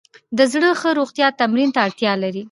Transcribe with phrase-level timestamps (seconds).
[0.37, 2.39] د زړه ښه روغتیا تمرین ته اړتیا لري.